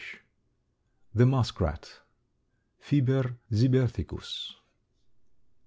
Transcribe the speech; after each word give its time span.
]THE 1.21 1.27
MUSKRAT. 1.27 1.99
(_Fiber 2.83 3.35
Zibethicus. 3.53 4.55